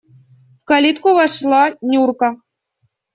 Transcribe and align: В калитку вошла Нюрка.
В 0.59 0.63
калитку 0.69 1.09
вошла 1.17 1.61
Нюрка. 1.89 2.29